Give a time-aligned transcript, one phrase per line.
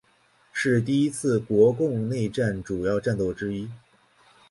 [0.51, 3.69] 是第一次国共内战主要战斗之一。